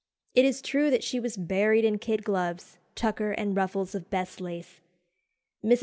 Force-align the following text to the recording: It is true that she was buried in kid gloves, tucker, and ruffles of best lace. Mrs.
It 0.33 0.45
is 0.45 0.63
true 0.63 0.89
that 0.89 1.03
she 1.03 1.19
was 1.19 1.37
buried 1.37 1.85
in 1.85 1.99
kid 1.99 2.23
gloves, 2.23 2.79
tucker, 2.95 3.33
and 3.33 3.55
ruffles 3.55 3.93
of 3.93 4.09
best 4.09 4.41
lace. 4.41 4.79
Mrs. 5.63 5.79